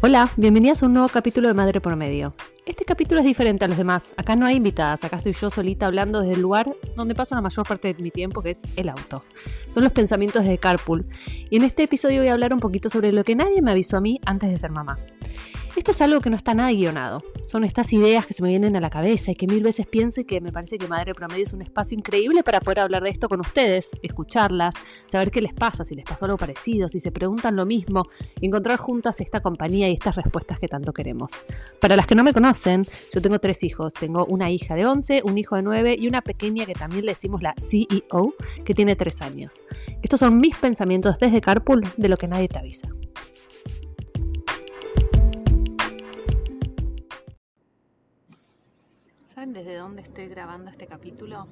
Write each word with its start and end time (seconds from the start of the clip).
Hola, 0.00 0.30
bienvenidas 0.36 0.80
a 0.80 0.86
un 0.86 0.92
nuevo 0.92 1.08
capítulo 1.08 1.48
de 1.48 1.54
Madre 1.54 1.80
por 1.80 1.96
Medio. 1.96 2.32
Este 2.66 2.84
capítulo 2.84 3.20
es 3.20 3.26
diferente 3.26 3.64
a 3.64 3.68
los 3.68 3.76
demás. 3.76 4.14
Acá 4.16 4.36
no 4.36 4.46
hay 4.46 4.54
invitadas, 4.54 5.02
acá 5.02 5.16
estoy 5.16 5.32
yo 5.32 5.50
solita 5.50 5.86
hablando 5.86 6.20
desde 6.20 6.34
el 6.34 6.40
lugar 6.40 6.72
donde 6.94 7.16
paso 7.16 7.34
la 7.34 7.40
mayor 7.40 7.66
parte 7.66 7.92
de 7.92 8.00
mi 8.00 8.12
tiempo, 8.12 8.40
que 8.40 8.50
es 8.50 8.62
el 8.76 8.90
auto. 8.90 9.24
Son 9.74 9.82
los 9.82 9.90
pensamientos 9.90 10.44
de 10.44 10.56
Carpool. 10.56 11.04
Y 11.50 11.56
en 11.56 11.64
este 11.64 11.82
episodio 11.82 12.20
voy 12.20 12.28
a 12.28 12.34
hablar 12.34 12.54
un 12.54 12.60
poquito 12.60 12.90
sobre 12.90 13.10
lo 13.10 13.24
que 13.24 13.34
nadie 13.34 13.60
me 13.60 13.72
avisó 13.72 13.96
a 13.96 14.00
mí 14.00 14.20
antes 14.24 14.52
de 14.52 14.58
ser 14.58 14.70
mamá. 14.70 15.00
Esto 15.76 15.90
es 15.92 16.00
algo 16.00 16.20
que 16.20 16.30
no 16.30 16.36
está 16.36 16.54
nada 16.54 16.72
guionado. 16.72 17.22
Son 17.46 17.64
estas 17.64 17.92
ideas 17.92 18.26
que 18.26 18.34
se 18.34 18.42
me 18.42 18.48
vienen 18.48 18.76
a 18.76 18.80
la 18.80 18.90
cabeza 18.90 19.30
y 19.30 19.34
que 19.36 19.46
mil 19.46 19.62
veces 19.62 19.86
pienso 19.86 20.20
y 20.20 20.24
que 20.24 20.40
me 20.40 20.52
parece 20.52 20.76
que 20.78 20.88
Madre 20.88 21.14
Promedio 21.14 21.44
es 21.44 21.52
un 21.52 21.62
espacio 21.62 21.96
increíble 21.96 22.42
para 22.42 22.60
poder 22.60 22.80
hablar 22.80 23.02
de 23.02 23.10
esto 23.10 23.28
con 23.28 23.40
ustedes, 23.40 23.90
escucharlas, 24.02 24.74
saber 25.06 25.30
qué 25.30 25.40
les 25.40 25.54
pasa, 25.54 25.84
si 25.84 25.94
les 25.94 26.04
pasó 26.04 26.24
algo 26.24 26.36
parecido, 26.36 26.88
si 26.88 27.00
se 27.00 27.12
preguntan 27.12 27.56
lo 27.56 27.64
mismo 27.64 28.04
encontrar 28.40 28.78
juntas 28.78 29.20
esta 29.20 29.40
compañía 29.40 29.88
y 29.88 29.94
estas 29.94 30.16
respuestas 30.16 30.58
que 30.58 30.68
tanto 30.68 30.92
queremos. 30.92 31.32
Para 31.80 31.96
las 31.96 32.06
que 32.06 32.14
no 32.14 32.24
me 32.24 32.32
conocen, 32.32 32.86
yo 33.12 33.22
tengo 33.22 33.38
tres 33.38 33.62
hijos. 33.62 33.94
Tengo 33.94 34.26
una 34.26 34.50
hija 34.50 34.74
de 34.74 34.86
11, 34.86 35.22
un 35.24 35.38
hijo 35.38 35.56
de 35.56 35.62
9 35.62 35.96
y 35.98 36.08
una 36.08 36.22
pequeña 36.22 36.66
que 36.66 36.74
también 36.74 37.04
le 37.04 37.12
decimos 37.12 37.42
la 37.42 37.54
CEO, 37.58 38.34
que 38.64 38.74
tiene 38.74 38.96
3 38.96 39.22
años. 39.22 39.60
Estos 40.02 40.20
son 40.20 40.38
mis 40.38 40.56
pensamientos 40.56 41.18
desde 41.18 41.40
Carpool 41.40 41.82
de 41.96 42.08
lo 42.08 42.16
que 42.16 42.28
nadie 42.28 42.48
te 42.48 42.58
avisa. 42.58 42.88
¿Saben 49.38 49.52
desde 49.52 49.76
dónde 49.76 50.02
estoy 50.02 50.26
grabando 50.26 50.68
este 50.68 50.88
capítulo? 50.88 51.46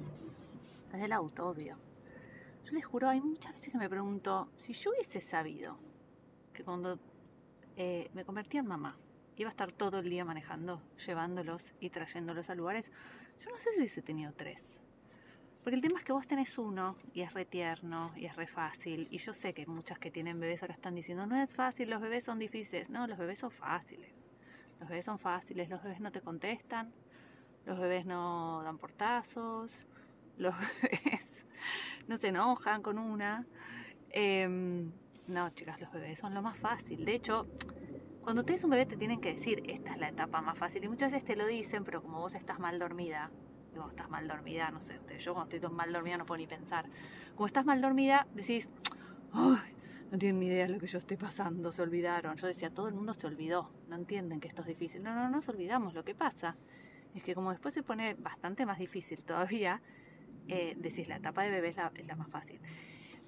Desde 0.91 1.05
el 1.05 1.13
auto, 1.13 1.47
obvio. 1.47 1.77
Yo 2.65 2.73
les 2.73 2.85
juro, 2.85 3.07
hay 3.07 3.21
muchas 3.21 3.53
veces 3.53 3.71
que 3.71 3.77
me 3.77 3.89
pregunto, 3.89 4.49
si 4.57 4.73
yo 4.73 4.91
hubiese 4.91 5.21
sabido 5.21 5.79
que 6.51 6.65
cuando 6.65 6.99
eh, 7.77 8.09
me 8.13 8.25
convertí 8.25 8.57
en 8.57 8.67
mamá, 8.67 8.97
iba 9.37 9.47
a 9.47 9.51
estar 9.51 9.71
todo 9.71 9.99
el 9.99 10.09
día 10.09 10.25
manejando, 10.25 10.81
llevándolos 10.97 11.71
y 11.79 11.89
trayéndolos 11.89 12.49
a 12.49 12.55
lugares, 12.55 12.91
yo 13.39 13.51
no 13.51 13.57
sé 13.57 13.71
si 13.71 13.77
hubiese 13.77 14.01
tenido 14.01 14.33
tres. 14.33 14.81
Porque 15.63 15.75
el 15.75 15.81
tema 15.81 15.99
es 15.99 16.03
que 16.03 16.11
vos 16.11 16.27
tenés 16.27 16.57
uno 16.57 16.97
y 17.13 17.21
es 17.21 17.33
re 17.33 17.45
tierno 17.45 18.11
y 18.17 18.25
es 18.25 18.35
re 18.35 18.47
fácil. 18.47 19.07
Y 19.11 19.19
yo 19.19 19.31
sé 19.31 19.53
que 19.53 19.65
muchas 19.65 19.97
que 19.97 20.11
tienen 20.11 20.41
bebés 20.41 20.61
ahora 20.61 20.73
están 20.73 20.93
diciendo, 20.93 21.25
no 21.25 21.41
es 21.41 21.55
fácil, 21.55 21.89
los 21.89 22.01
bebés 22.01 22.25
son 22.25 22.37
difíciles. 22.37 22.89
No, 22.89 23.07
los 23.07 23.17
bebés 23.17 23.39
son 23.39 23.51
fáciles. 23.51 24.25
Los 24.81 24.89
bebés 24.89 25.05
son 25.05 25.17
fáciles, 25.19 25.69
los 25.69 25.81
bebés 25.81 26.01
no 26.01 26.11
te 26.11 26.19
contestan, 26.19 26.93
los 27.67 27.77
bebés 27.77 28.05
no 28.05 28.61
dan 28.63 28.77
portazos, 28.77 29.85
los 30.37 30.55
bebés 30.81 31.45
no 32.07 32.15
se 32.17 32.29
enojan 32.29 32.81
con 32.81 32.97
una. 32.97 33.45
Em, 34.09 34.89
no, 35.27 35.49
chicas, 35.49 35.79
los 35.81 35.91
bebés 35.91 36.17
son 36.17 36.33
lo 36.33 36.41
más 36.41 36.57
fácil. 36.57 37.03
De 37.03 37.13
hecho, 37.13 37.45
cuando 38.21 38.43
tienes 38.43 38.63
un 38.63 38.69
bebé 38.69 38.85
te 38.85 38.95
tienen 38.95 39.19
que 39.19 39.33
decir, 39.33 39.61
esta 39.67 39.91
es 39.91 39.97
la 39.97 40.07
etapa 40.07 40.41
más 40.41 40.57
fácil. 40.57 40.85
Y 40.85 40.87
muchas 40.87 41.11
veces 41.11 41.25
te 41.25 41.35
lo 41.35 41.45
dicen, 41.45 41.83
pero 41.83 42.01
como 42.01 42.21
vos 42.21 42.35
estás 42.35 42.57
mal 42.57 42.79
dormida, 42.79 43.31
y 43.75 43.89
estás 43.89 44.09
mal 44.09 44.29
dormida, 44.29 44.71
no 44.71 44.81
sé, 44.81 44.97
usted, 44.97 45.19
yo 45.19 45.33
cuando 45.33 45.53
estoy 45.53 45.69
mal 45.69 45.91
dormida 45.91 46.17
no 46.17 46.25
puedo 46.25 46.37
ni 46.37 46.47
pensar. 46.47 46.89
Como 47.35 47.47
estás 47.47 47.65
mal 47.65 47.81
dormida, 47.81 48.27
decís, 48.33 48.71
Ay, 49.33 49.75
no 50.09 50.17
tienen 50.17 50.39
ni 50.39 50.45
idea 50.45 50.67
de 50.67 50.73
lo 50.73 50.79
que 50.79 50.87
yo 50.87 50.99
estoy 50.99 51.17
pasando, 51.17 51.73
se 51.73 51.81
olvidaron. 51.81 52.37
Yo 52.37 52.47
decía, 52.47 52.73
todo 52.73 52.87
el 52.87 52.93
mundo 52.93 53.13
se 53.13 53.27
olvidó, 53.27 53.69
no 53.89 53.97
entienden 53.97 54.39
que 54.39 54.47
esto 54.47 54.61
es 54.61 54.69
difícil. 54.69 55.03
No, 55.03 55.13
no, 55.13 55.23
no 55.23 55.29
nos 55.31 55.49
olvidamos. 55.49 55.93
Lo 55.93 56.05
que 56.05 56.15
pasa 56.15 56.55
es 57.17 57.23
que 57.23 57.35
como 57.35 57.51
después 57.51 57.73
se 57.73 57.83
pone 57.83 58.13
bastante 58.15 58.65
más 58.65 58.79
difícil 58.79 59.23
todavía, 59.23 59.81
eh, 60.47 60.75
decís, 60.77 61.07
la 61.07 61.17
etapa 61.17 61.43
de 61.43 61.49
bebé 61.49 61.69
es 61.69 61.75
la, 61.75 62.15
más 62.15 62.29
fácil. 62.29 62.59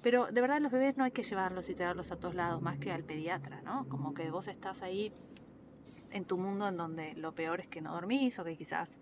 Pero 0.02 0.26
de 0.28 0.40
verdad 0.40 0.60
los 0.60 0.72
bebés 0.72 0.96
no 0.96 1.04
hay 1.04 1.10
que 1.10 1.22
llevarlos 1.22 1.68
y 1.68 1.74
tirarlos 1.74 2.10
a 2.10 2.16
todos 2.16 2.34
lados 2.34 2.62
más 2.62 2.78
que 2.78 2.90
al 2.90 3.04
pediatra, 3.04 3.60
¿no? 3.62 3.86
Como 3.88 4.14
que 4.14 4.30
vos 4.30 4.48
estás 4.48 4.82
ahí 4.82 5.12
en 6.10 6.24
tu 6.24 6.38
mundo 6.38 6.68
en 6.68 6.76
donde 6.76 7.14
lo 7.14 7.34
peor 7.34 7.60
es 7.60 7.68
que 7.68 7.82
no 7.82 7.92
dormís 7.92 8.38
o 8.38 8.44
que 8.44 8.56
quizás 8.56 8.98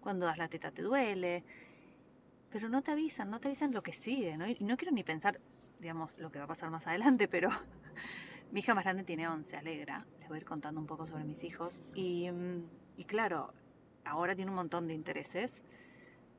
cuando 0.00 0.26
das 0.26 0.38
la 0.38 0.48
teta 0.48 0.70
te 0.70 0.82
duele. 0.82 1.44
Pero 2.50 2.68
no 2.68 2.82
te 2.82 2.92
avisan, 2.92 3.28
no 3.30 3.40
te 3.40 3.48
avisan 3.48 3.72
lo 3.72 3.82
que 3.82 3.92
sigue, 3.92 4.36
¿no? 4.36 4.46
Y 4.46 4.56
no 4.60 4.76
quiero 4.76 4.92
ni 4.94 5.02
pensar, 5.02 5.40
digamos, 5.80 6.16
lo 6.18 6.30
que 6.30 6.38
va 6.38 6.44
a 6.44 6.48
pasar 6.48 6.70
más 6.70 6.86
adelante, 6.86 7.26
pero 7.26 7.48
mi 8.52 8.60
hija 8.60 8.74
más 8.74 8.84
grande 8.84 9.02
tiene 9.02 9.26
11, 9.26 9.56
alegra. 9.56 10.06
Les 10.20 10.28
voy 10.28 10.36
a 10.36 10.40
ir 10.40 10.46
contando 10.46 10.80
un 10.80 10.86
poco 10.86 11.06
sobre 11.06 11.24
mis 11.24 11.42
hijos. 11.42 11.82
Y, 11.92 12.30
mm, 12.30 12.62
y 12.98 13.04
claro, 13.04 13.52
ahora 14.06 14.34
tiene 14.34 14.50
un 14.50 14.56
montón 14.56 14.88
de 14.88 14.94
intereses 14.94 15.62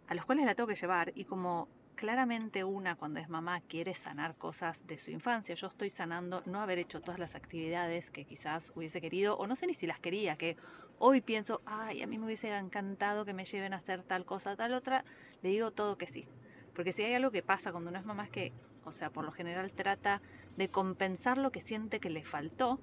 a 0.08 0.14
los 0.14 0.26
cuales 0.26 0.46
la 0.46 0.56
tengo 0.56 0.68
que 0.68 0.76
llevar 0.76 1.12
y 1.16 1.26
como 1.26 1.68
claramente 1.96 2.64
una 2.64 2.96
cuando 2.96 3.20
es 3.20 3.28
mamá 3.28 3.60
quiere 3.62 3.94
sanar 3.96 4.36
cosas 4.36 4.86
de 4.88 4.98
su 4.98 5.12
infancia, 5.12 5.56
yo 5.56 5.68
estoy 5.68 5.90
sanando 5.90 6.44
no 6.46 6.62
haber 6.62 6.78
hecho 6.78 7.02
todas 7.02 7.20
las 7.20 7.36
actividades 7.36 8.12
que 8.12 8.24
quizás 8.24 8.72
hubiese 8.76 9.02
querido 9.02 9.36
o 9.38 9.48
no 9.48 9.56
sé 9.56 9.68
ni 9.68 9.74
si 9.74 9.88
las 9.88 10.00
quería, 10.00 10.38
que 10.38 10.56
hoy 11.00 11.22
pienso, 11.22 11.62
ay, 11.66 12.04
a 12.04 12.08
mí 12.08 12.18
me 12.18 12.26
hubiese 12.26 12.56
encantado 12.56 13.26
que 13.26 13.34
me 13.34 13.46
lleven 13.46 13.74
a 13.74 13.78
hacer 13.78 14.04
tal 14.04 14.26
cosa, 14.26 14.56
tal 14.56 14.74
otra, 14.74 15.04
le 15.42 15.50
digo 15.50 15.72
todo 15.72 15.98
que 15.98 16.08
sí. 16.08 16.28
Porque 16.74 16.94
si 16.94 17.04
hay 17.04 17.16
algo 17.16 17.32
que 17.32 17.42
pasa 17.42 17.72
cuando 17.72 17.90
uno 17.90 18.00
es 18.00 18.06
mamá 18.06 18.26
es 18.26 18.30
que, 18.30 18.54
o 18.86 18.92
sea, 18.92 19.10
por 19.10 19.26
lo 19.26 19.32
general 19.32 19.74
trata 19.74 20.22
de 20.56 20.70
compensar 20.70 21.40
lo 21.40 21.52
que 21.52 21.62
siente 21.62 22.00
que 22.00 22.12
le 22.12 22.24
faltó 22.24 22.80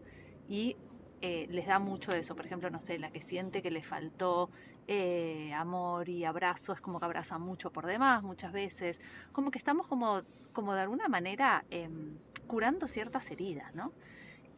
y 0.49 0.77
eh, 1.27 1.47
les 1.49 1.67
da 1.67 1.79
mucho 1.79 2.13
eso. 2.13 2.37
Por 2.37 2.45
ejemplo, 2.45 2.69
no 2.69 2.83
sé, 2.83 2.99
la 2.99 3.11
que 3.11 3.23
siente 3.23 3.63
que 3.63 3.71
le 3.71 3.83
faltó 3.83 4.51
eh, 4.87 5.55
amor 5.55 6.11
y 6.11 6.27
abrazo, 6.27 6.75
es 6.75 6.83
como 6.83 6.99
que 6.99 7.07
abraza 7.07 7.39
mucho 7.39 7.73
por 7.73 7.87
demás 7.87 8.23
muchas 8.23 8.53
veces. 8.53 9.01
Como 9.33 9.51
que 9.51 9.57
estamos 9.57 9.87
como, 9.87 10.21
como 10.53 10.75
de 10.75 10.83
alguna 10.83 11.09
manera 11.09 11.65
em, 11.71 12.19
curando 12.47 12.87
ciertas 12.87 13.31
heridas, 13.31 13.75
¿no? 13.75 13.93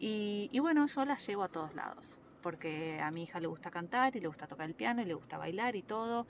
Y 0.01 0.59
bueno, 0.59 0.87
yo 0.87 1.05
las 1.05 1.25
llevo 1.25 1.45
a 1.45 1.49
todos 1.49 1.73
lados, 1.75 2.21
porque 2.43 3.01
a 3.01 3.13
mi 3.13 3.23
hija 3.23 3.39
le 3.39 3.47
gusta 3.47 3.71
cantar 3.71 4.17
y 4.17 4.21
le 4.21 4.27
gusta 4.27 4.49
tocar 4.49 4.67
el 4.67 4.75
piano 4.75 5.01
y 5.03 5.05
le 5.05 5.15
gusta 5.15 5.39
bailar 5.39 5.77
y 5.77 5.83
todo, 5.83 6.27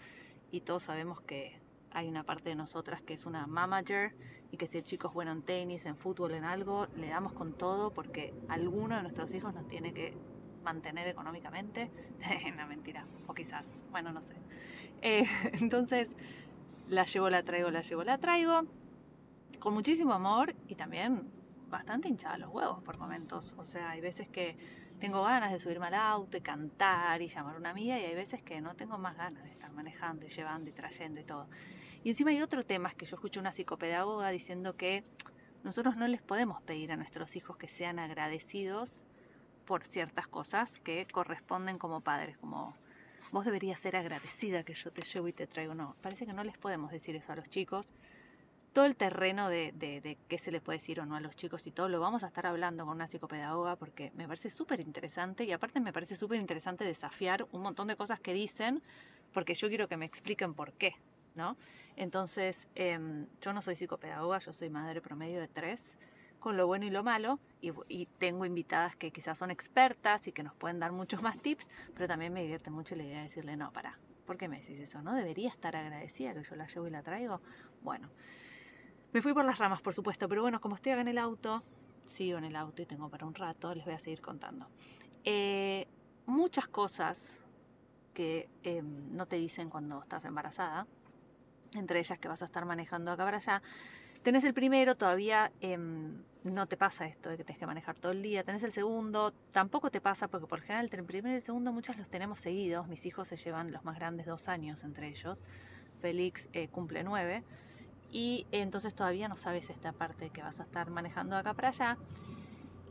y 0.51 0.61
todos 0.61 0.83
sabemos 0.83 1.23
que 1.23 1.59
hay 1.97 2.09
una 2.09 2.25
parte 2.25 2.51
de 2.51 2.55
nosotras 2.55 3.01
que 3.01 3.15
es 3.15 3.25
una 3.25 3.47
mamager 3.47 4.15
y 4.53 4.59
que 4.59 4.67
si 4.67 4.77
el 4.77 4.85
chico 4.85 5.09
es 5.09 5.15
bueno 5.15 5.33
en 5.33 5.41
tenis, 5.41 5.87
en 5.87 5.97
fútbol, 5.97 6.35
en 6.35 6.45
algo, 6.45 6.89
le 6.95 7.09
damos 7.09 7.33
con 7.33 7.55
todo 7.55 7.91
porque 7.91 8.35
alguno 8.49 8.97
de 8.97 9.03
nuestros 9.03 9.33
hijos 9.33 9.55
nos 9.55 9.67
tiene 9.67 9.95
que 9.95 10.13
mantener 10.63 11.09
económicamente. 11.09 11.91
no, 12.55 12.67
mentira, 12.67 13.07
o 13.27 13.33
quizás, 13.33 13.79
bueno, 13.91 14.13
no 14.13 14.21
sé. 14.21 14.35
Eh, 15.01 15.25
entonces, 15.55 16.11
la 16.87 17.07
llevo, 17.07 17.31
la 17.31 17.43
traigo, 17.43 17.71
la 17.71 17.81
llevo, 17.81 18.05
la 18.05 18.19
traigo, 18.19 18.65
con 19.59 19.73
muchísimo 19.73 20.13
amor 20.13 20.55
y 20.69 20.75
también 20.75 21.31
bastante 21.71 22.09
hinchada 22.09 22.37
los 22.37 22.51
huevos 22.51 22.83
por 22.83 22.99
momentos. 22.99 23.55
O 23.57 23.65
sea, 23.65 23.89
hay 23.89 24.03
veces 24.03 24.29
que 24.29 24.59
tengo 24.99 25.23
ganas 25.23 25.53
de 25.53 25.59
subirme 25.59 25.87
al 25.87 25.95
auto 25.95 26.37
y 26.37 26.41
cantar 26.41 27.21
y 27.21 27.29
llamar 27.29 27.57
a 27.57 27.59
una 27.59 27.71
amiga 27.71 27.99
y 27.99 28.05
hay 28.05 28.15
veces 28.15 28.43
que 28.43 28.61
no 28.61 28.75
tengo 28.75 28.99
más 28.99 29.17
ganas 29.17 29.43
de 29.45 29.51
estar 29.51 29.71
manejando 29.73 30.27
y 30.27 30.29
llevando 30.29 30.71
y 30.71 30.73
trayendo 30.73 31.21
y 31.21 31.25
todo. 31.25 31.49
Y 32.03 32.11
encima 32.11 32.31
hay 32.31 32.41
otro 32.41 32.65
tema, 32.65 32.89
es 32.89 32.95
que 32.95 33.07
yo 33.07 33.17
escucho 33.17 33.41
una 33.41 33.53
psicopedagoga 33.53 34.31
diciendo 34.31 34.77
que 34.77 35.05
nosotros 35.65 35.97
no 35.97 36.07
les 36.07 36.23
podemos 36.23 36.63
pedir 36.63 36.93
a 36.93 36.97
nuestros 36.97 37.37
hijos 37.37 37.57
que 37.57 37.69
sean 37.69 37.99
agradecidos 37.99 39.03
por 39.65 39.83
ciertas 39.83 40.29
cosas 40.29 40.79
que 40.81 41.07
corresponden 41.11 41.79
como 41.79 42.01
padres, 42.01 42.39
como 42.39 42.77
vos 43.33 43.45
deberías 43.45 43.79
ser 43.79 43.97
agradecida 43.97 44.63
que 44.63 44.75
yo 44.75 44.93
te 44.93 45.03
llevo 45.03 45.29
y 45.29 45.33
te 45.33 45.47
traigo. 45.47 45.75
No, 45.75 45.97
parece 46.01 46.25
que 46.25 46.33
no 46.33 46.45
les 46.45 46.57
podemos 46.57 46.93
decir 46.93 47.17
eso 47.17 47.33
a 47.33 47.37
los 47.37 47.49
chicos. 47.49 47.89
Todo 48.77 48.85
el 48.85 48.95
terreno 48.95 49.49
de, 49.49 49.73
de, 49.73 50.03
de 50.03 50.19
qué 50.29 50.37
se 50.37 50.53
les 50.53 50.61
puede 50.61 50.77
decir 50.77 51.01
o 51.01 51.07
no 51.07 51.17
a 51.17 51.21
los 51.21 51.35
chicos 51.35 51.67
y 51.67 51.71
todo 51.71 51.89
lo 51.89 51.99
vamos 51.99 52.25
a 52.25 52.27
estar 52.27 52.45
hablando 52.45 52.85
con 52.85 52.97
una 52.97 53.07
psicopedagoga 53.07 53.77
porque 53.77 54.13
me 54.15 54.29
parece 54.29 54.51
súper 54.51 54.81
interesante 54.81 55.45
y 55.45 55.53
aparte 55.53 55.81
me 55.81 55.95
parece 55.95 56.15
súper 56.15 56.39
interesante 56.39 56.85
desafiar 56.85 57.49
un 57.53 57.63
montón 57.63 57.89
de 57.89 57.97
cosas 57.97 58.21
que 58.21 58.35
dicen 58.35 58.83
porque 59.33 59.55
yo 59.55 59.69
quiero 59.69 59.89
que 59.89 59.97
me 59.97 60.05
expliquen 60.05 60.53
por 60.53 60.75
qué. 60.75 60.95
¿no? 61.35 61.57
Entonces, 61.97 62.69
em, 62.75 63.27
yo 63.41 63.55
no 63.55 63.63
soy 63.63 63.77
psicopedagoga, 63.77 64.41
yo 64.41 64.53
soy 64.53 64.69
madre 64.69 65.01
promedio 65.01 65.41
de 65.41 65.49
tres, 65.49 65.97
con 66.39 66.59
lo 66.59 66.67
bueno 66.67 66.85
y 66.85 66.91
lo 66.91 67.03
malo, 67.03 67.41
y, 67.63 68.05
tengo 68.19 68.45
invitadas 68.45 68.95
que 68.95 69.11
quizás 69.11 69.39
son 69.39 69.51
expertas 69.51 70.29
y 70.29 70.33
que 70.33 70.43
nos 70.43 70.55
pueden 70.55 70.81
dar 70.81 70.93
muchos 70.93 71.23
más 71.23 71.39
tips, 71.39 71.71
pero 71.95 72.07
también 72.07 72.31
me 72.31 72.43
divierte 72.43 72.69
mucho 72.69 72.95
la 72.95 73.05
idea 73.05 73.17
de 73.17 73.23
decirle, 73.23 73.57
no, 73.57 73.73
para, 73.73 73.99
¿por 74.27 74.37
qué 74.37 74.49
me 74.49 74.61
decís 74.61 74.79
eso? 74.79 75.01
¿No 75.01 75.15
debería 75.15 75.49
estar 75.49 75.77
agradecida 75.77 76.35
que 76.35 76.43
yo 76.43 76.57
la 76.57 76.67
llevo 76.67 76.87
y 76.87 76.91
la 76.91 77.03
traigo? 77.03 77.41
Bueno, 77.81 78.11
me 79.13 79.23
fui 79.23 79.33
por 79.33 79.45
las 79.45 79.59
ramas, 79.59 79.83
por 79.83 79.95
supuesto, 79.95 80.29
pero 80.29 80.43
bueno, 80.43 80.61
como 80.61 80.75
estoy 80.75 80.93
acá 80.93 81.01
en 81.01 81.09
el 81.09 81.19
auto, 81.19 81.63
sigo 82.05 82.39
en 82.39 82.45
el 82.45 82.57
auto 82.57 82.83
y 82.83 82.87
tengo 82.87 83.09
para 83.09 83.27
un 83.27 83.35
rato, 83.35 83.75
les 83.75 83.85
voy 83.85 83.95
a 83.95 83.99
seguir 83.99 84.21
contando. 84.21 84.69
Eh, 85.25 85.87
muchas 86.27 86.69
cosas 86.69 87.43
que 88.15 88.49
em, 88.63 89.15
no 89.15 89.27
te 89.27 89.37
dicen 89.37 89.69
cuando 89.69 90.01
estás 90.01 90.25
embarazada, 90.25 90.87
entre 91.77 91.99
ellas 91.99 92.19
que 92.19 92.29
vas 92.29 92.43
a 92.43 92.47
estar 92.47 92.65
manejando 92.65 93.11
acá 93.11 93.25
para 93.25 93.37
allá. 93.39 93.63
Tenés 94.23 94.45
el 94.45 94.55
primero, 94.55 94.97
todavía 94.97 95.53
em, 95.61 96.23
no 96.43 96.67
te 96.67 96.77
pasa 96.77 97.07
esto 97.07 97.29
de 97.29 97.37
que 97.37 97.45
tenés 97.45 97.59
que 97.59 97.67
manejar 97.67 97.97
todo 97.97 98.13
el 98.13 98.23
día. 98.23 98.43
Tenés 98.43 98.63
el 98.63 98.73
segundo, 98.73 99.33
tampoco 99.53 99.91
te 99.91 100.01
pasa 100.01 100.29
porque 100.29 100.47
por 100.47 100.61
general 100.61 100.89
el 100.91 101.05
primero 101.05 101.35
y 101.35 101.37
el 101.37 101.43
segundo 101.43 101.73
muchos 101.73 101.97
los 101.97 102.09
tenemos 102.09 102.39
seguidos. 102.39 102.89
Mis 102.89 103.05
hijos 103.07 103.29
se 103.29 103.37
llevan 103.37 103.71
los 103.71 103.85
más 103.85 103.97
grandes 103.97 104.27
dos 104.27 104.49
años 104.49 104.83
entre 104.85 105.09
ellos. 105.09 105.43
Félix 106.01 106.49
eh, 106.53 106.69
cumple 106.69 107.05
nueve. 107.05 107.45
Y 108.11 108.47
entonces 108.53 108.95
todavía 108.95 109.29
no 109.29 109.37
sabes 109.37 109.71
esta 109.71 109.93
parte 109.93 110.31
que 110.31 110.43
vas 110.43 110.61
a 110.61 110.65
estar 110.65 110.91
manejando 110.91 111.37
acá 111.37 111.55
para 111.55 111.69
allá. 111.69 111.99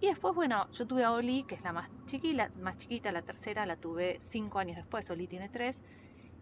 Y 0.02 0.08
después, 0.08 0.36
bueno, 0.36 0.68
yo 0.72 0.86
tuve 0.86 1.04
a 1.04 1.12
Oli, 1.12 1.44
que 1.46 1.56
es 1.56 1.64
la 1.64 1.72
más 1.72 1.90
chiquita, 2.06 2.52
más 2.56 2.78
chiquita, 2.78 3.12
la 3.12 3.22
tercera 3.22 3.66
la 3.66 3.78
tuve 3.78 4.18
cinco 4.20 4.60
años 4.60 4.76
después, 4.76 5.10
Oli 5.10 5.28
tiene 5.28 5.50
tres. 5.50 5.82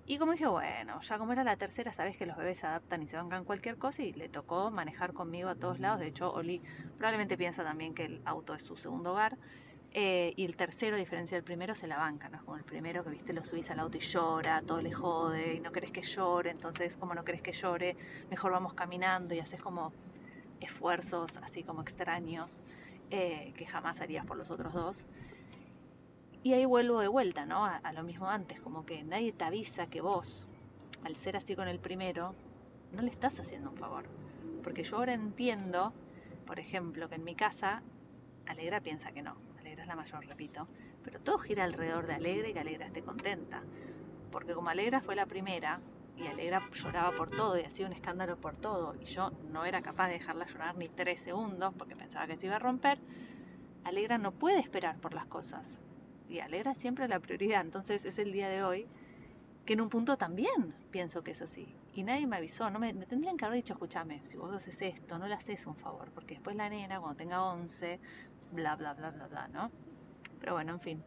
Y 0.06 0.18
como 0.18 0.34
dije, 0.34 0.48
bueno, 0.48 1.00
ya 1.00 1.18
como 1.18 1.32
era 1.32 1.44
la 1.46 1.56
tercera, 1.56 1.94
sabes 1.94 2.18
que 2.18 2.26
los 2.26 2.36
bebés 2.36 2.60
se 2.60 2.68
adaptan 2.68 3.02
y 3.04 3.08
se 3.08 3.16
bancan 3.16 3.46
cualquier 3.46 3.78
cosa 3.78 4.02
y 4.04 4.12
le 4.12 4.28
tocó 4.28 4.70
manejar 4.70 5.14
conmigo 5.14 5.48
a 5.50 5.56
todos 5.56 5.80
lados. 5.80 6.00
De 6.00 6.08
hecho, 6.08 6.34
Oli 6.34 6.62
probablemente 6.98 7.38
piensa 7.38 7.64
también 7.64 7.94
que 7.94 8.06
el 8.06 8.22
auto 8.26 8.54
es 8.54 8.64
su 8.64 8.76
segundo 8.76 9.12
hogar. 9.12 9.38
Eh, 9.96 10.34
y 10.36 10.46
el 10.46 10.58
tercero, 10.58 10.96
a 10.96 11.00
diferencia 11.00 11.38
del 11.38 11.44
primero, 11.44 11.76
se 11.76 11.86
la 11.86 11.98
banca, 11.98 12.28
¿no? 12.28 12.38
Es 12.38 12.44
como 12.44 12.58
el 12.58 12.64
primero 12.64 13.04
que, 13.04 13.12
viste, 13.12 13.32
lo 13.32 13.46
subís 13.46 13.70
al 13.70 13.80
auto 13.80 13.98
y 13.98 14.00
llora, 14.00 14.64
todo 14.64 14.82
le 14.82 14.92
jode 14.92 15.54
y 15.54 15.60
no 15.60 15.72
querés 15.72 15.92
que 15.92 16.02
llore, 16.02 16.50
entonces 16.50 16.98
como 16.98 17.14
no 17.14 17.24
querés 17.24 17.44
que 17.44 17.52
llore, 17.52 17.96
mejor 18.32 18.52
vamos 18.52 18.74
caminando 18.74 19.36
y 19.36 19.40
haces 19.40 19.62
como 19.62 19.94
esfuerzos 20.62 21.38
así 21.38 21.64
como 21.64 21.82
extraños 21.82 22.64
eh, 23.12 23.54
que 23.56 23.68
jamás 23.68 24.02
harías 24.02 24.26
por 24.26 24.36
los 24.36 24.50
otros 24.50 24.74
dos. 24.74 25.06
Y 26.42 26.54
ahí 26.54 26.66
vuelvo 26.66 27.00
de 27.00 27.08
vuelta, 27.08 27.46
¿no? 27.46 27.64
A, 27.64 27.76
a, 27.78 27.94
lo 27.94 28.02
mismo 28.02 28.28
antes, 28.28 28.60
como 28.60 28.88
que 28.88 29.04
nadie 29.04 29.32
te 29.32 29.44
avisa 29.44 29.88
que 29.88 30.02
vos, 30.02 30.48
al 31.04 31.16
ser 31.16 31.38
así 31.38 31.56
con 31.56 31.68
el 31.68 31.80
primero, 31.80 32.34
no 32.94 33.04
le 33.04 33.12
estás 33.12 33.40
haciendo 33.40 33.70
un 33.70 33.78
favor. 33.78 34.06
Porque 34.64 34.84
yo 34.84 34.98
ahora 34.98 35.14
entiendo, 35.14 35.94
por 36.48 36.60
ejemplo, 36.60 37.10
que 37.10 37.16
en 37.16 37.24
mi 37.24 37.36
casa 37.36 37.84
Alegra 38.48 38.82
piensa 38.82 39.12
que 39.12 39.22
no, 39.22 39.36
Alegra 39.60 39.84
es 39.84 39.88
la 39.88 39.96
mayor, 39.96 40.26
repito, 40.26 40.68
pero 41.04 41.20
todo 41.20 41.38
gira 41.38 41.64
alrededor 41.64 42.08
de 42.08 42.14
Alegra 42.14 42.50
y 42.50 42.54
que 42.54 42.60
Alegra 42.60 42.86
esté 42.86 43.02
contenta. 43.02 43.64
Porque 44.32 44.54
como 44.54 44.70
Alegra 44.70 45.02
fue 45.02 45.16
la 45.16 45.26
primera, 45.26 45.80
y 46.16 46.28
Alegra 46.28 46.62
lloraba 46.72 47.16
por 47.16 47.30
todo 47.30 47.58
y 47.58 47.64
hacía 47.64 47.88
un 47.88 47.94
escándalo 47.94 48.38
por 48.38 48.58
todo, 48.58 48.96
y 49.00 49.06
yo 49.06 49.32
no 49.52 49.66
era 49.66 49.82
capaz 49.82 50.08
de 50.08 50.14
dejarla 50.14 50.46
llorar 50.46 50.76
ni 50.76 50.88
tres 50.90 51.22
segundos 51.22 51.74
porque 51.78 51.96
pensaba 51.96 52.28
que 52.28 52.38
se 52.38 52.46
iba 52.46 52.56
a 52.58 52.60
romper, 52.60 53.00
Alegra 53.84 54.18
no 54.18 54.32
puede 54.32 54.60
esperar 54.60 54.98
por 54.98 55.14
las 55.14 55.26
cosas. 55.26 55.82
Y 56.30 56.40
Alegra 56.40 56.74
siempre 56.74 57.08
la 57.08 57.20
prioridad. 57.20 57.62
Entonces 57.62 58.06
es 58.06 58.18
el 58.18 58.32
día 58.32 58.48
de 58.48 58.64
hoy 58.64 58.88
que 59.66 59.74
en 59.74 59.82
un 59.82 59.90
punto 59.90 60.18
también 60.18 60.76
pienso 60.92 61.24
que 61.24 61.32
es 61.32 61.42
así. 61.42 61.76
Y 61.94 62.04
nadie 62.04 62.26
me 62.26 62.38
avisó, 62.38 62.70
no 62.70 62.80
me, 62.80 62.94
me 62.94 63.06
tendrían 63.06 63.38
que 63.38 63.46
haber 63.46 63.58
dicho, 63.58 63.74
escúchame, 63.74 64.22
si 64.26 64.36
vos 64.36 64.54
haces 64.54 64.82
esto, 64.82 65.20
no 65.20 65.28
le 65.28 65.36
haces 65.36 65.68
un 65.68 65.76
favor, 65.76 66.12
porque 66.12 66.36
después 66.36 66.56
la 66.56 66.70
nena, 66.70 67.00
cuando 67.00 67.18
tenga 67.18 67.44
11, 67.44 68.00
bla, 68.54 68.76
bla, 68.76 68.94
bla, 68.94 69.12
bla, 69.12 69.28
bla, 69.28 69.48
¿no? 69.48 69.72
Pero 70.40 70.54
bueno, 70.54 70.74
en 70.74 70.80
fin. 70.80 71.04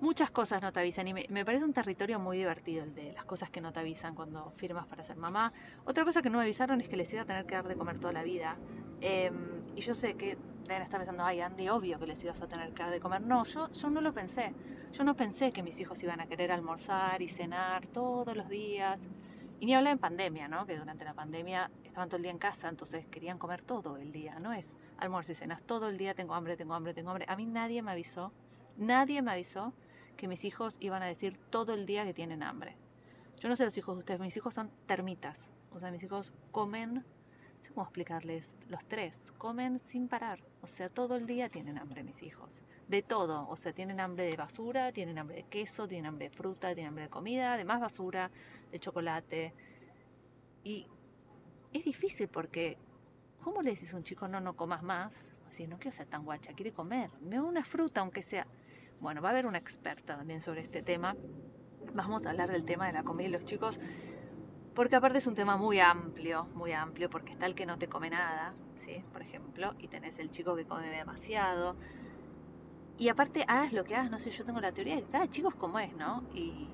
Muchas 0.00 0.30
cosas 0.30 0.62
no 0.62 0.72
te 0.72 0.80
avisan 0.80 1.06
y 1.08 1.12
me, 1.12 1.26
me, 1.28 1.44
parece 1.44 1.64
un 1.64 1.74
territorio 1.74 2.18
muy 2.18 2.38
divertido 2.38 2.84
el 2.84 2.94
de 2.94 3.12
las 3.12 3.26
cosas 3.26 3.50
que 3.50 3.60
no 3.60 3.70
te 3.70 3.80
avisan 3.80 4.14
cuando 4.14 4.50
firmas 4.56 4.86
para 4.86 5.04
ser 5.04 5.16
mamá. 5.16 5.52
Otra 5.84 6.04
cosa 6.04 6.22
que 6.22 6.30
no 6.30 6.38
me 6.38 6.44
avisaron 6.44 6.80
es 6.80 6.88
que 6.88 6.96
les 6.96 7.12
iba 7.12 7.22
a 7.22 7.26
tener 7.26 7.44
que 7.44 7.54
dar 7.54 7.68
de 7.68 7.76
comer 7.76 7.98
toda 7.98 8.14
la 8.14 8.22
vida. 8.22 8.56
Eh, 9.02 9.30
y 9.76 9.80
yo 9.82 9.94
sé 9.94 10.16
que 10.16 10.38
deben 10.66 10.82
estar 10.82 11.00
pensando, 11.00 11.24
ay 11.24 11.40
Andy, 11.40 11.68
obvio 11.68 11.98
que 11.98 12.06
les 12.06 12.22
ibas 12.24 12.40
a 12.40 12.48
tener 12.48 12.72
que 12.72 12.82
dar 12.82 12.90
de 12.90 13.00
comer. 13.00 13.20
No, 13.20 13.44
yo, 13.44 13.70
yo 13.72 13.90
no 13.90 14.00
lo 14.00 14.14
pensé. 14.14 14.54
Yo 14.92 15.04
no 15.04 15.14
pensé 15.16 15.52
que 15.52 15.62
mis 15.62 15.78
hijos 15.80 16.02
iban 16.02 16.20
a 16.20 16.26
querer 16.26 16.50
almorzar 16.50 17.20
y 17.20 17.28
cenar 17.28 17.86
todos 17.86 18.36
los 18.36 18.48
días. 18.48 19.08
Y 19.60 19.66
ni 19.66 19.74
hablar 19.74 19.92
en 19.92 19.98
pandemia, 19.98 20.48
¿no? 20.48 20.64
Que 20.64 20.78
durante 20.78 21.04
la 21.04 21.12
pandemia 21.12 21.70
estaban 21.90 22.08
todo 22.08 22.16
el 22.16 22.22
día 22.22 22.32
en 22.32 22.38
casa, 22.38 22.68
entonces 22.68 23.06
querían 23.06 23.38
comer 23.38 23.62
todo 23.62 23.96
el 23.96 24.12
día, 24.12 24.38
¿no? 24.38 24.52
Es 24.52 24.76
almuerzo 24.96 25.32
y 25.32 25.34
cenas 25.34 25.62
todo 25.62 25.88
el 25.88 25.98
día, 25.98 26.14
tengo 26.14 26.34
hambre, 26.34 26.56
tengo 26.56 26.74
hambre, 26.74 26.94
tengo 26.94 27.10
hambre. 27.10 27.26
A 27.28 27.36
mí 27.36 27.46
nadie 27.46 27.82
me 27.82 27.90
avisó, 27.90 28.32
nadie 28.76 29.22
me 29.22 29.32
avisó 29.32 29.74
que 30.16 30.28
mis 30.28 30.44
hijos 30.44 30.76
iban 30.80 31.02
a 31.02 31.06
decir 31.06 31.38
todo 31.50 31.74
el 31.74 31.86
día 31.86 32.04
que 32.04 32.14
tienen 32.14 32.42
hambre. 32.42 32.76
Yo 33.38 33.48
no 33.48 33.56
sé 33.56 33.64
los 33.64 33.76
hijos 33.76 33.96
de 33.96 33.98
ustedes, 34.00 34.20
mis 34.20 34.36
hijos 34.36 34.54
son 34.54 34.70
termitas. 34.86 35.52
O 35.72 35.80
sea, 35.80 35.90
mis 35.90 36.02
hijos 36.02 36.32
comen, 36.52 36.94
no 36.94 37.02
sé 37.62 37.70
cómo 37.72 37.84
explicarles, 37.84 38.54
los 38.68 38.84
tres, 38.84 39.32
comen 39.38 39.78
sin 39.78 40.08
parar. 40.08 40.40
O 40.62 40.66
sea, 40.66 40.88
todo 40.88 41.16
el 41.16 41.26
día 41.26 41.48
tienen 41.48 41.78
hambre 41.78 42.04
mis 42.04 42.22
hijos. 42.22 42.62
De 42.86 43.02
todo. 43.02 43.48
O 43.48 43.56
sea, 43.56 43.72
tienen 43.72 43.98
hambre 43.98 44.24
de 44.24 44.36
basura, 44.36 44.92
tienen 44.92 45.18
hambre 45.18 45.36
de 45.36 45.42
queso, 45.44 45.88
tienen 45.88 46.06
hambre 46.06 46.28
de 46.28 46.36
fruta, 46.36 46.74
tienen 46.74 46.88
hambre 46.88 47.04
de 47.04 47.10
comida, 47.10 47.56
de 47.56 47.64
más 47.64 47.80
basura, 47.80 48.30
de 48.70 48.78
chocolate. 48.78 49.54
Y 50.62 50.86
es 51.72 51.84
difícil 51.84 52.28
porque, 52.28 52.78
¿cómo 53.42 53.62
le 53.62 53.70
decís 53.70 53.92
a 53.94 53.96
un 53.96 54.04
chico 54.04 54.28
no, 54.28 54.40
no 54.40 54.56
comas 54.56 54.82
más? 54.82 55.32
Así, 55.48 55.66
no 55.66 55.78
quiero 55.78 55.96
ser 55.96 56.06
tan 56.06 56.24
guacha, 56.24 56.52
quiere 56.52 56.72
comer. 56.72 57.10
Me 57.20 57.40
una 57.40 57.64
fruta, 57.64 58.00
aunque 58.00 58.22
sea. 58.22 58.46
Bueno, 59.00 59.22
va 59.22 59.30
a 59.30 59.32
haber 59.32 59.46
una 59.46 59.58
experta 59.58 60.16
también 60.16 60.40
sobre 60.40 60.60
este 60.60 60.82
tema. 60.82 61.16
Vamos 61.94 62.26
a 62.26 62.30
hablar 62.30 62.50
del 62.50 62.64
tema 62.64 62.86
de 62.86 62.92
la 62.92 63.02
comida 63.02 63.28
y 63.28 63.30
los 63.32 63.44
chicos, 63.44 63.80
porque 64.74 64.96
aparte 64.96 65.18
es 65.18 65.26
un 65.26 65.34
tema 65.34 65.56
muy 65.56 65.80
amplio, 65.80 66.44
muy 66.54 66.72
amplio, 66.72 67.10
porque 67.10 67.32
está 67.32 67.46
el 67.46 67.54
que 67.54 67.66
no 67.66 67.78
te 67.78 67.88
come 67.88 68.10
nada, 68.10 68.54
¿sí? 68.76 69.04
Por 69.12 69.22
ejemplo, 69.22 69.74
y 69.78 69.88
tenés 69.88 70.18
el 70.18 70.30
chico 70.30 70.54
que 70.54 70.64
come 70.66 70.88
demasiado. 70.88 71.76
Y 72.96 73.08
aparte, 73.08 73.44
hagas 73.48 73.72
lo 73.72 73.82
que 73.82 73.96
hagas, 73.96 74.10
no 74.10 74.18
sé, 74.18 74.30
yo 74.30 74.44
tengo 74.44 74.60
la 74.60 74.72
teoría 74.72 74.96
de 74.96 75.02
que 75.02 75.08
cada 75.08 75.26
chico 75.28 75.48
es 75.48 75.54
como 75.54 75.78
es, 75.78 75.92
¿no? 75.94 76.22
Y, 76.34 76.68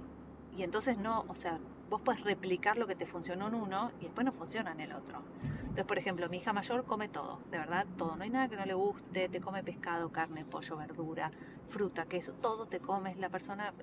y 0.57 0.63
entonces 0.63 0.97
no, 0.97 1.25
o 1.29 1.35
sea, 1.35 1.59
vos 1.91 2.01
puedes 2.03 2.23
replicar 2.25 2.79
lo 2.79 2.87
que 2.87 2.95
te 2.95 3.07
funcionó 3.07 3.49
en 3.49 3.55
uno 3.55 3.93
y 4.01 4.05
después 4.05 4.25
no 4.25 4.33
funciona 4.33 4.73
en 4.73 4.81
el 4.81 4.93
otro. 4.93 5.23
Entonces, 5.61 5.85
por 5.85 5.99
ejemplo, 5.99 6.29
mi 6.31 6.39
hija 6.39 6.53
mayor 6.53 6.85
come 6.85 7.09
todo, 7.09 7.41
de 7.51 7.59
verdad, 7.59 7.87
todo. 7.99 8.17
No 8.17 8.25
hay 8.25 8.31
nada 8.31 8.49
que 8.49 8.57
no 8.57 8.65
le 8.65 8.73
guste, 8.73 9.29
te 9.29 9.41
come 9.41 9.63
pescado, 9.63 10.11
carne, 10.11 10.45
pollo, 10.47 10.77
verdura, 10.79 11.31
fruta, 11.69 12.07
queso, 12.07 12.33
todo 12.33 12.67
te 12.67 12.81
comes, 12.81 13.19
la 13.19 13.29
persona, 13.29 13.75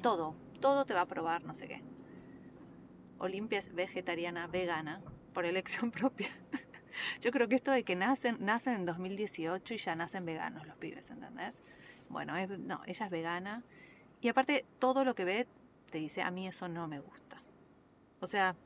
todo, 0.00 0.36
todo 0.60 0.84
te 0.84 0.94
va 0.94 1.02
a 1.02 1.06
probar, 1.06 1.42
no 1.44 1.54
sé 1.54 1.66
qué. 1.66 1.82
Olimpia 3.18 3.58
es 3.58 3.74
vegetariana, 3.74 4.46
vegana, 4.46 5.00
por 5.32 5.44
elección 5.44 5.90
propia. 5.92 6.28
Yo 7.20 7.32
creo 7.32 7.48
que 7.48 7.56
esto 7.56 7.72
de 7.72 7.82
que 7.82 7.96
nacen, 7.96 8.36
nacen 8.40 8.74
en 8.74 8.86
2018 8.86 9.74
y 9.74 9.78
ya 9.78 9.96
nacen 9.96 10.24
veganos 10.24 10.66
los 10.66 10.76
pibes, 10.76 11.10
¿entendés? 11.10 11.62
Bueno, 12.08 12.36
es, 12.36 12.48
no, 12.48 12.80
ella 12.86 13.06
es 13.06 13.10
vegana. 13.10 13.64
Y 14.20 14.28
aparte, 14.28 14.64
todo 14.78 15.04
lo 15.04 15.14
que 15.16 15.24
ve 15.24 15.48
te 15.92 15.98
dice, 15.98 16.22
a 16.22 16.32
mí 16.32 16.48
eso 16.48 16.66
no 16.68 16.88
me 16.88 16.98
gusta. 16.98 17.40
O 18.20 18.26
sea, 18.26 18.56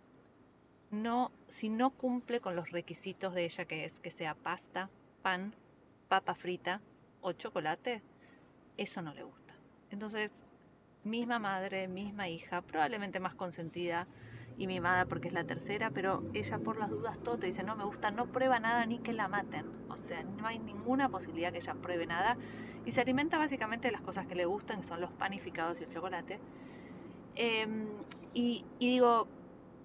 no, 0.91 1.33
si 1.49 1.69
no 1.69 1.91
cumple 1.91 2.41
con 2.41 2.57
los 2.57 2.71
requisitos 2.71 3.35
de 3.35 3.45
ella, 3.45 3.65
que 3.67 3.85
es 3.85 4.01
que 4.01 4.11
sea 4.11 4.35
pasta, 4.35 4.89
pan, 5.23 5.55
papa 6.09 6.35
frita 6.35 6.81
o 7.21 7.33
chocolate, 7.33 8.03
eso 8.77 9.03
no 9.03 9.13
le 9.13 9.25
gusta. 9.25 9.55
Entonces, 9.91 10.45
misma 11.03 11.39
madre, 11.39 11.89
misma 11.89 12.29
hija, 12.29 12.63
probablemente 12.63 13.19
más 13.19 13.35
consentida 13.35 14.07
y 14.57 14.69
mimada 14.69 15.07
porque 15.07 15.29
es 15.29 15.35
la 15.35 15.45
tercera, 15.45 15.91
pero 15.91 16.23
ella 16.33 16.59
por 16.59 16.79
las 16.79 16.91
dudas 16.91 17.19
todo 17.19 17.39
te 17.39 17.47
dice, 17.47 17.65
no 17.65 17.75
me 17.75 17.85
gusta, 17.85 18.13
no 18.13 18.27
prueba 18.27 18.61
nada 18.61 18.87
ni 18.87 18.99
que 18.99 19.13
la 19.13 19.27
maten. 19.27 19.67
O 19.89 19.97
sea, 19.97 20.23
no 20.23 20.47
hay 20.47 20.61
ninguna 20.61 21.09
posibilidad 21.09 21.51
que 21.51 21.59
ella 21.59 21.75
pruebe 21.75 22.07
nada. 22.07 22.39
Y 22.85 22.93
se 22.93 23.01
alimenta 23.01 23.37
básicamente 23.37 23.89
de 23.89 23.93
las 23.93 24.01
cosas 24.01 24.27
que 24.27 24.37
le 24.37 24.45
gustan, 24.45 24.81
que 24.81 24.87
son 24.87 25.01
los 25.01 25.11
panificados 25.11 25.81
y 25.81 25.85
el 25.85 25.91
chocolate. 25.91 26.39
Eh, 27.37 27.67
y, 28.35 28.67
y 28.79 28.89
digo, 28.89 29.29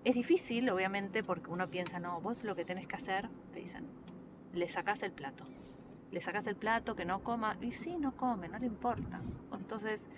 es 0.03 0.15
difícil, 0.15 0.69
obviamente, 0.69 1.23
porque 1.23 1.51
uno 1.51 1.69
piensa, 1.69 1.99
no, 1.99 2.21
vos 2.21 2.43
lo 2.43 2.55
que 2.55 2.65
tenés 2.65 2.87
que 2.87 2.95
hacer, 2.95 3.29
te 3.51 3.59
dicen, 3.59 3.91
le 4.51 4.67
sacás 4.69 5.03
el 5.03 5.13
plato. 5.13 5.45
Le 6.11 6.21
sacás 6.21 6.47
el 6.47 6.57
plato, 6.57 6.95
que 6.95 7.05
no 7.05 7.21
coma, 7.23 7.55
y 7.61 7.71
sí, 7.71 7.97
no 7.97 8.15
come, 8.15 8.49
no 8.49 8.59
le 8.59 8.65
importa. 8.65 9.23
Entonces, 9.51 10.09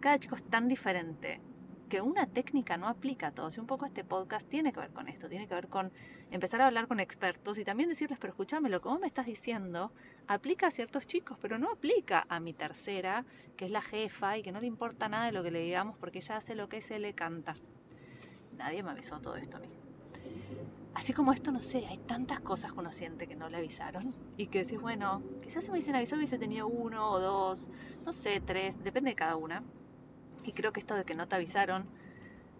cada 0.00 0.18
chico 0.18 0.36
es 0.36 0.42
tan 0.44 0.68
diferente 0.68 1.40
que 1.88 2.00
una 2.00 2.26
técnica 2.26 2.76
no 2.76 2.88
aplica 2.88 3.28
a 3.28 3.30
todos. 3.32 3.56
Y 3.56 3.60
un 3.60 3.66
poco 3.66 3.86
este 3.86 4.04
podcast 4.04 4.48
tiene 4.48 4.72
que 4.72 4.80
ver 4.80 4.90
con 4.90 5.08
esto, 5.08 5.28
tiene 5.28 5.48
que 5.48 5.54
ver 5.54 5.68
con 5.68 5.92
empezar 6.30 6.60
a 6.60 6.66
hablar 6.66 6.86
con 6.86 7.00
expertos 7.00 7.58
y 7.58 7.64
también 7.64 7.88
decirles, 7.88 8.18
pero 8.20 8.32
escúchame, 8.32 8.68
lo 8.68 8.80
que 8.80 8.88
me 9.00 9.06
estás 9.06 9.26
diciendo 9.26 9.92
aplica 10.26 10.68
a 10.68 10.70
ciertos 10.70 11.06
chicos, 11.06 11.38
pero 11.40 11.58
no 11.58 11.70
aplica 11.70 12.26
a 12.28 12.40
mi 12.40 12.52
tercera, 12.52 13.24
que 13.56 13.64
es 13.64 13.70
la 13.70 13.82
jefa 13.82 14.38
y 14.38 14.42
que 14.42 14.52
no 14.52 14.60
le 14.60 14.66
importa 14.66 15.08
nada 15.08 15.26
de 15.26 15.32
lo 15.32 15.42
que 15.42 15.50
le 15.50 15.60
digamos 15.60 15.96
porque 15.96 16.18
ella 16.18 16.36
hace 16.36 16.54
lo 16.54 16.68
que 16.68 16.80
se 16.82 16.98
le 16.98 17.14
canta 17.14 17.54
nadie 18.58 18.82
me 18.82 18.90
avisó 18.90 19.20
todo 19.20 19.36
esto 19.36 19.56
a 19.56 19.60
mí. 19.60 19.68
Así 20.94 21.12
como 21.12 21.32
esto, 21.32 21.52
no 21.52 21.60
sé, 21.60 21.86
hay 21.86 21.98
tantas 21.98 22.40
cosas 22.40 22.72
que 22.72 22.80
uno 22.80 22.90
siente 22.90 23.28
que 23.28 23.36
no 23.36 23.48
le 23.48 23.56
avisaron 23.56 24.14
y 24.36 24.48
que 24.48 24.64
decís, 24.64 24.80
bueno, 24.80 25.22
quizás 25.42 25.64
si 25.64 25.70
me 25.70 25.74
hubiesen 25.74 25.94
avisado 25.94 26.18
hubiese 26.18 26.38
tenido 26.38 26.66
uno 26.66 27.08
o 27.08 27.20
dos, 27.20 27.70
no 28.04 28.12
sé, 28.12 28.40
tres, 28.40 28.82
depende 28.82 29.10
de 29.10 29.16
cada 29.16 29.36
una. 29.36 29.62
Y 30.48 30.52
creo 30.52 30.72
que 30.72 30.80
esto 30.80 30.94
de 30.94 31.04
que 31.04 31.14
no 31.14 31.28
te 31.28 31.36
avisaron 31.36 31.84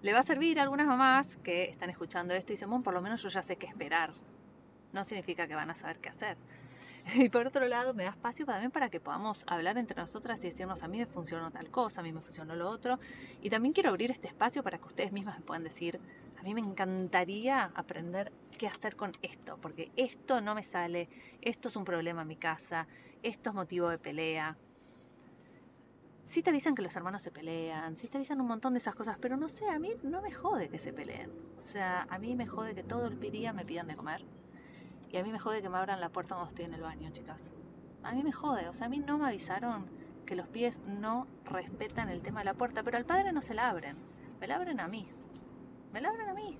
le 0.02 0.12
va 0.12 0.18
a 0.18 0.22
servir 0.22 0.60
a 0.60 0.62
algunas 0.62 0.86
mamás 0.86 1.38
que 1.38 1.64
están 1.64 1.88
escuchando 1.88 2.34
esto 2.34 2.52
y 2.52 2.56
dicen, 2.56 2.68
bueno, 2.68 2.84
por 2.84 2.92
lo 2.92 3.00
menos 3.00 3.22
yo 3.22 3.30
ya 3.30 3.42
sé 3.42 3.56
qué 3.56 3.66
esperar. 3.66 4.12
No 4.92 5.04
significa 5.04 5.48
que 5.48 5.54
van 5.54 5.70
a 5.70 5.74
saber 5.74 5.98
qué 5.98 6.10
hacer. 6.10 6.36
Y 7.14 7.30
por 7.30 7.46
otro 7.46 7.66
lado, 7.66 7.94
me 7.94 8.04
da 8.04 8.10
espacio 8.10 8.44
también 8.44 8.70
para 8.70 8.90
que 8.90 9.00
podamos 9.00 9.42
hablar 9.46 9.78
entre 9.78 9.96
nosotras 9.96 10.38
y 10.44 10.50
decirnos, 10.50 10.82
a 10.82 10.88
mí 10.88 10.98
me 10.98 11.06
funcionó 11.06 11.50
tal 11.50 11.70
cosa, 11.70 12.02
a 12.02 12.04
mí 12.04 12.12
me 12.12 12.20
funcionó 12.20 12.54
lo 12.54 12.68
otro. 12.68 12.98
Y 13.40 13.48
también 13.48 13.72
quiero 13.72 13.88
abrir 13.88 14.10
este 14.10 14.28
espacio 14.28 14.62
para 14.62 14.76
que 14.76 14.84
ustedes 14.84 15.10
mismas 15.10 15.38
me 15.38 15.44
puedan 15.46 15.64
decir, 15.64 15.98
a 16.38 16.42
mí 16.42 16.52
me 16.52 16.60
encantaría 16.60 17.70
aprender 17.74 18.30
qué 18.58 18.66
hacer 18.66 18.96
con 18.96 19.16
esto, 19.22 19.56
porque 19.62 19.90
esto 19.96 20.42
no 20.42 20.54
me 20.54 20.62
sale, 20.62 21.08
esto 21.40 21.68
es 21.68 21.76
un 21.76 21.84
problema 21.84 22.20
en 22.20 22.28
mi 22.28 22.36
casa, 22.36 22.86
esto 23.22 23.48
es 23.48 23.56
motivo 23.56 23.88
de 23.88 23.96
pelea. 23.96 24.58
Sí 26.28 26.42
te 26.42 26.50
avisan 26.50 26.74
que 26.74 26.82
los 26.82 26.94
hermanos 26.94 27.22
se 27.22 27.30
pelean, 27.30 27.96
sí 27.96 28.06
te 28.06 28.18
avisan 28.18 28.38
un 28.42 28.48
montón 28.48 28.74
de 28.74 28.80
esas 28.80 28.94
cosas, 28.94 29.16
pero 29.18 29.38
no 29.38 29.48
sé, 29.48 29.66
a 29.70 29.78
mí 29.78 29.94
no 30.02 30.20
me 30.20 30.30
jode 30.30 30.68
que 30.68 30.78
se 30.78 30.92
peleen. 30.92 31.32
O 31.56 31.62
sea, 31.62 32.06
a 32.10 32.18
mí 32.18 32.36
me 32.36 32.46
jode 32.46 32.74
que 32.74 32.82
todo 32.82 33.06
el 33.06 33.18
día 33.18 33.54
me 33.54 33.64
pidan 33.64 33.86
de 33.86 33.96
comer 33.96 34.26
y 35.08 35.16
a 35.16 35.24
mí 35.24 35.32
me 35.32 35.38
jode 35.38 35.62
que 35.62 35.70
me 35.70 35.78
abran 35.78 36.02
la 36.02 36.10
puerta 36.10 36.34
cuando 36.34 36.50
estoy 36.50 36.66
en 36.66 36.74
el 36.74 36.82
baño, 36.82 37.08
chicas. 37.12 37.50
a 38.02 38.12
mí 38.12 38.22
me 38.22 38.32
jode. 38.32 38.68
O 38.68 38.74
sea, 38.74 38.88
a 38.88 38.90
mí 38.90 38.98
no 38.98 39.16
me 39.16 39.24
avisaron 39.24 39.86
que 40.26 40.36
los 40.36 40.46
pies 40.48 40.80
no 40.80 41.26
respetan 41.46 42.10
el 42.10 42.20
tema 42.20 42.40
de 42.40 42.44
la 42.44 42.54
puerta, 42.54 42.82
pero 42.82 42.98
al 42.98 43.06
padre 43.06 43.32
no 43.32 43.40
se 43.40 43.54
la 43.54 43.70
abren. 43.70 43.96
Me 44.38 44.46
la 44.46 44.56
abren 44.56 44.80
a 44.80 44.86
mí. 44.86 45.08
Me 45.94 46.02
la 46.02 46.10
abren 46.10 46.28
a 46.28 46.34
mí. 46.34 46.58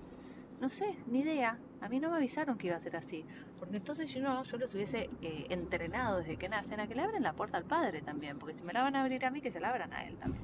No 0.59 0.69
sé, 0.69 0.97
ni 1.05 1.19
idea. 1.19 1.59
A 1.81 1.89
mí 1.89 1.99
no 1.99 2.09
me 2.09 2.17
avisaron 2.17 2.57
que 2.57 2.67
iba 2.67 2.75
a 2.75 2.79
ser 2.79 2.95
así. 2.95 3.25
Porque 3.57 3.77
entonces 3.77 4.13
yo 4.13 4.21
no, 4.21 4.43
yo 4.43 4.57
los 4.57 4.73
hubiese 4.73 5.09
eh, 5.21 5.45
entrenado 5.49 6.19
desde 6.19 6.37
que 6.37 6.49
nacen 6.49 6.79
a 6.79 6.87
que 6.87 6.95
le 6.95 7.01
abren 7.01 7.23
la 7.23 7.33
puerta 7.33 7.57
al 7.57 7.65
padre 7.65 8.01
también. 8.01 8.37
Porque 8.37 8.57
si 8.57 8.63
me 8.63 8.73
la 8.73 8.83
van 8.83 8.95
a 8.95 9.01
abrir 9.01 9.25
a 9.25 9.31
mí, 9.31 9.41
que 9.41 9.51
se 9.51 9.59
la 9.59 9.69
abran 9.69 9.93
a 9.93 10.05
él 10.05 10.17
también. 10.17 10.43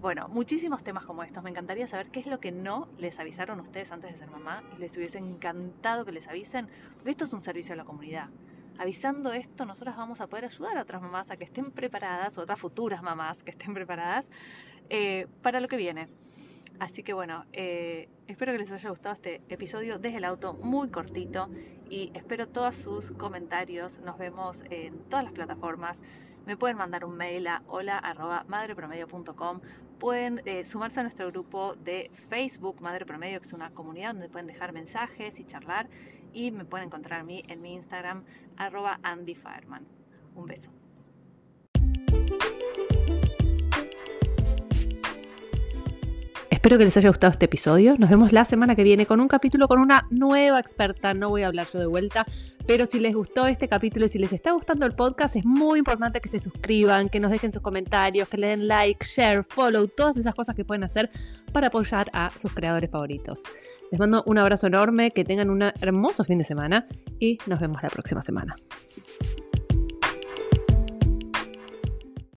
Bueno, 0.00 0.28
muchísimos 0.28 0.84
temas 0.84 1.04
como 1.04 1.24
estos. 1.24 1.42
Me 1.42 1.50
encantaría 1.50 1.88
saber 1.88 2.08
qué 2.10 2.20
es 2.20 2.26
lo 2.26 2.38
que 2.38 2.52
no 2.52 2.88
les 2.98 3.18
avisaron 3.18 3.58
ustedes 3.58 3.90
antes 3.90 4.12
de 4.12 4.18
ser 4.18 4.30
mamá 4.30 4.62
y 4.76 4.78
les 4.78 4.96
hubiese 4.96 5.18
encantado 5.18 6.04
que 6.04 6.12
les 6.12 6.28
avisen, 6.28 6.68
porque 6.94 7.10
esto 7.10 7.24
es 7.24 7.32
un 7.32 7.40
servicio 7.40 7.72
a 7.72 7.76
la 7.76 7.84
comunidad. 7.84 8.28
Avisando 8.78 9.32
esto, 9.32 9.64
nosotras 9.64 9.96
vamos 9.96 10.20
a 10.20 10.28
poder 10.28 10.44
ayudar 10.44 10.78
a 10.78 10.82
otras 10.82 11.02
mamás 11.02 11.32
a 11.32 11.36
que 11.36 11.42
estén 11.42 11.72
preparadas, 11.72 12.38
o 12.38 12.42
otras 12.42 12.60
futuras 12.60 13.02
mamás 13.02 13.42
que 13.42 13.50
estén 13.50 13.74
preparadas 13.74 14.28
eh, 14.88 15.26
para 15.42 15.58
lo 15.58 15.66
que 15.66 15.76
viene. 15.76 16.08
Así 16.80 17.02
que 17.02 17.12
bueno, 17.12 17.44
eh, 17.52 18.08
espero 18.26 18.52
que 18.52 18.58
les 18.58 18.70
haya 18.70 18.90
gustado 18.90 19.14
este 19.14 19.42
episodio 19.48 19.98
desde 19.98 20.18
el 20.18 20.24
auto, 20.24 20.54
muy 20.54 20.90
cortito, 20.90 21.50
y 21.90 22.12
espero 22.14 22.48
todos 22.48 22.76
sus 22.76 23.10
comentarios. 23.10 23.98
Nos 24.00 24.18
vemos 24.18 24.62
en 24.70 24.98
todas 25.04 25.24
las 25.24 25.32
plataformas. 25.32 26.02
Me 26.46 26.56
pueden 26.56 26.76
mandar 26.76 27.04
un 27.04 27.16
mail 27.16 27.46
a 27.48 27.62
hola.madrepromedio.com 27.66 29.60
pueden 29.98 30.40
eh, 30.44 30.64
sumarse 30.64 31.00
a 31.00 31.02
nuestro 31.02 31.26
grupo 31.28 31.74
de 31.74 32.10
Facebook 32.28 32.80
Madre 32.80 33.04
Promedio, 33.04 33.40
que 33.40 33.46
es 33.46 33.52
una 33.52 33.70
comunidad 33.70 34.12
donde 34.12 34.28
pueden 34.28 34.46
dejar 34.46 34.72
mensajes 34.72 35.40
y 35.40 35.44
charlar. 35.44 35.88
Y 36.32 36.50
me 36.50 36.64
pueden 36.64 36.86
encontrar 36.86 37.20
a 37.20 37.24
mí 37.24 37.42
en 37.48 37.60
mi 37.62 37.74
Instagram, 37.74 38.24
arroba 38.56 39.00
Andy. 39.02 39.36
Un 40.34 40.46
beso. 40.46 40.70
Espero 46.68 46.80
que 46.80 46.84
les 46.84 46.98
haya 46.98 47.08
gustado 47.08 47.30
este 47.30 47.46
episodio. 47.46 47.94
Nos 47.96 48.10
vemos 48.10 48.30
la 48.30 48.44
semana 48.44 48.76
que 48.76 48.82
viene 48.82 49.06
con 49.06 49.20
un 49.20 49.28
capítulo 49.28 49.68
con 49.68 49.78
una 49.80 50.06
nueva 50.10 50.60
experta. 50.60 51.14
No 51.14 51.30
voy 51.30 51.40
a 51.40 51.46
hablar 51.46 51.66
yo 51.72 51.78
de 51.78 51.86
vuelta, 51.86 52.26
pero 52.66 52.84
si 52.84 53.00
les 53.00 53.14
gustó 53.14 53.46
este 53.46 53.68
capítulo 53.68 54.04
y 54.04 54.10
si 54.10 54.18
les 54.18 54.34
está 54.34 54.52
gustando 54.52 54.84
el 54.84 54.94
podcast, 54.94 55.34
es 55.34 55.46
muy 55.46 55.78
importante 55.78 56.20
que 56.20 56.28
se 56.28 56.40
suscriban, 56.40 57.08
que 57.08 57.20
nos 57.20 57.30
dejen 57.30 57.54
sus 57.54 57.62
comentarios, 57.62 58.28
que 58.28 58.36
le 58.36 58.48
den 58.48 58.68
like, 58.68 59.02
share, 59.02 59.44
follow, 59.48 59.88
todas 59.88 60.18
esas 60.18 60.34
cosas 60.34 60.54
que 60.54 60.66
pueden 60.66 60.84
hacer 60.84 61.08
para 61.54 61.68
apoyar 61.68 62.10
a 62.12 62.30
sus 62.38 62.52
creadores 62.52 62.90
favoritos. 62.90 63.44
Les 63.90 63.98
mando 63.98 64.22
un 64.26 64.36
abrazo 64.36 64.66
enorme, 64.66 65.10
que 65.12 65.24
tengan 65.24 65.48
un 65.48 65.62
hermoso 65.62 66.22
fin 66.22 66.36
de 66.36 66.44
semana 66.44 66.86
y 67.18 67.38
nos 67.46 67.60
vemos 67.60 67.82
la 67.82 67.88
próxima 67.88 68.22
semana. 68.22 68.56